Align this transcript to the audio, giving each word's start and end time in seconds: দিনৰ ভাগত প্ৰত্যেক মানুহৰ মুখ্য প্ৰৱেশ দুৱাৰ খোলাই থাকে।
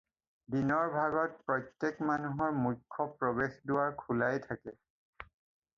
দিনৰ 0.53 0.87
ভাগত 0.95 1.35
প্ৰত্যেক 1.49 2.01
মানুহৰ 2.11 2.57
মুখ্য 2.63 3.07
প্ৰৱেশ 3.21 3.61
দুৱাৰ 3.73 3.95
খোলাই 4.05 4.45
থাকে। 4.51 4.77